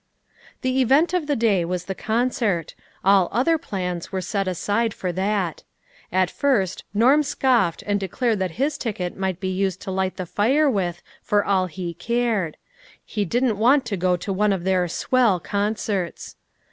[0.61, 2.73] The event of the day was the concert;
[3.05, 5.61] all other plans were set aside for that.
[6.11, 10.25] At first Norm scoffed and declared that his ticket might be used to light the
[10.25, 12.57] fire with, for all he cared;
[13.05, 16.35] he didn't want to go to one of their" swell" concerts.